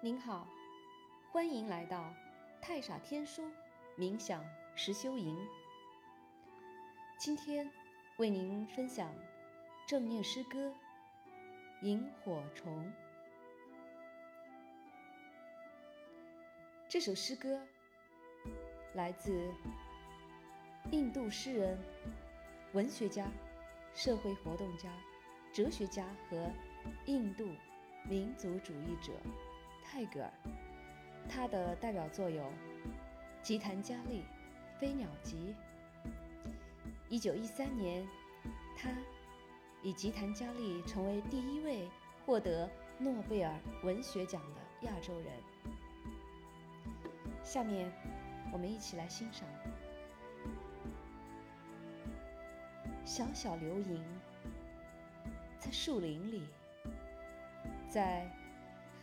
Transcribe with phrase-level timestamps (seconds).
[0.00, 0.46] 您好，
[1.32, 2.14] 欢迎来到
[2.62, 3.42] 太傻天书
[3.96, 4.44] 冥想
[4.76, 5.36] 实修营。
[7.18, 7.68] 今天
[8.16, 9.12] 为您分享
[9.88, 10.68] 正念诗歌
[11.82, 12.84] 《萤火虫》。
[16.88, 17.60] 这首诗歌
[18.94, 19.52] 来自
[20.92, 21.76] 印度诗人、
[22.72, 23.26] 文学家、
[23.94, 24.88] 社会活动家、
[25.52, 26.48] 哲学家和
[27.06, 27.48] 印度
[28.08, 29.12] 民族主义者。
[29.90, 30.30] 泰戈尔，
[31.30, 32.42] 他的代表作有
[33.42, 34.20] 《吉檀迦利》
[34.78, 35.54] 《飞鸟集》。
[37.08, 38.06] 一九一三年，
[38.76, 38.90] 他
[39.82, 41.88] 以《吉檀迦利》成为第一位
[42.26, 45.32] 获得诺贝尔文学奖的亚洲人。
[47.42, 47.90] 下面，
[48.52, 49.48] 我们一起来欣赏
[53.06, 54.04] 小小流萤，
[55.58, 56.46] 在树林里，
[57.88, 58.30] 在。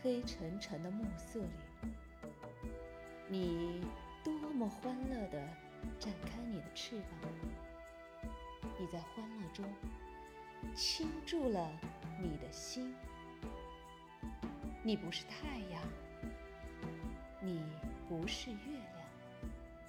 [0.06, 1.88] 黑沉沉的暮色里，
[3.28, 3.84] 你
[4.22, 5.48] 多么欢乐地
[5.98, 7.28] 展开你的翅膀！
[8.78, 9.64] 你在欢乐中
[10.76, 11.68] 倾注了
[12.22, 12.94] 你的心。
[14.84, 15.82] 你不是太阳，
[17.40, 17.60] 你
[18.08, 19.08] 不是月亮，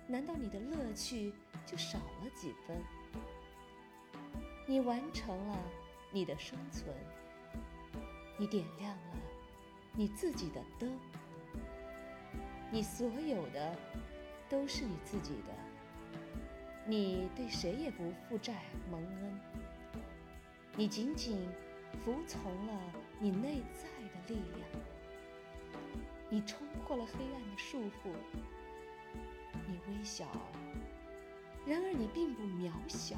[0.08, 1.32] 难道你的乐趣
[1.64, 2.76] 就少了几分？
[4.66, 5.60] 你完成了
[6.12, 6.92] 你的生存，
[8.40, 9.27] 你点亮了。
[10.00, 10.96] 你自己的灯，
[12.70, 13.76] 你所有的
[14.48, 15.56] 都是你自己的，
[16.86, 18.54] 你对谁也不负债
[18.92, 19.40] 蒙恩，
[20.76, 21.50] 你仅仅
[22.06, 22.80] 服从了
[23.20, 24.70] 你内在的力量，
[26.30, 28.12] 你冲破了黑暗的束缚，
[29.68, 30.28] 你微小，
[31.66, 33.16] 然而你并不渺小，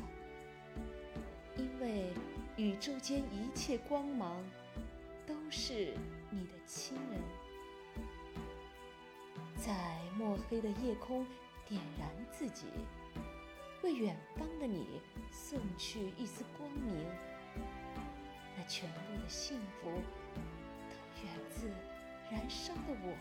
[1.58, 2.14] 因为
[2.56, 4.42] 宇宙间一切光芒
[5.28, 5.94] 都是。
[6.32, 7.22] 你的亲人，
[9.56, 9.74] 在
[10.16, 11.26] 墨黑的夜空
[11.66, 12.68] 点燃自己，
[13.82, 17.04] 为远方的你送去一丝光明。
[18.56, 21.72] 那全部的幸福，都源自
[22.30, 23.18] 燃烧的我。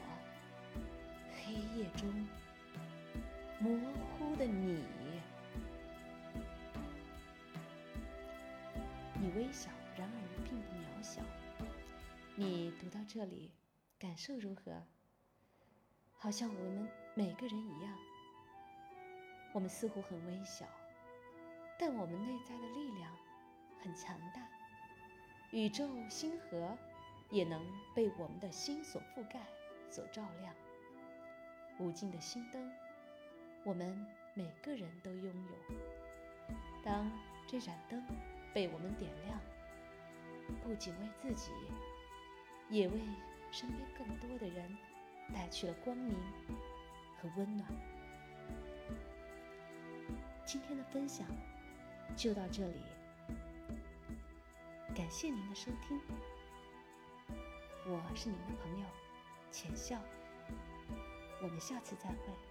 [1.32, 2.12] 黑夜中，
[3.58, 3.74] 模
[4.18, 4.84] 糊的你，
[9.14, 11.22] 你微小，然而你并不渺小。
[12.40, 13.50] 你读到这里，
[13.98, 14.86] 感受如何？
[16.12, 17.98] 好像我们每个人一样，
[19.52, 20.64] 我们似乎很微小，
[21.80, 23.12] 但我们内在的力量
[23.82, 24.48] 很强大。
[25.50, 26.78] 宇宙星河
[27.28, 27.60] 也能
[27.92, 29.40] 被我们的心所覆盖、
[29.90, 30.54] 所照亮。
[31.80, 32.72] 无尽的心灯，
[33.64, 36.54] 我们每个人都拥有。
[36.84, 37.10] 当
[37.48, 38.00] 这盏灯
[38.54, 39.40] 被我们点亮，
[40.62, 41.50] 不仅为自己。
[42.68, 43.00] 也为
[43.50, 44.76] 身边更多的人
[45.32, 46.16] 带去了光明
[47.16, 47.68] 和温暖。
[50.44, 51.26] 今天的分享
[52.16, 52.82] 就到这里，
[54.94, 56.00] 感谢您的收听，
[57.86, 58.86] 我是您的朋友
[59.50, 59.98] 浅笑，
[61.42, 62.47] 我们下次再会。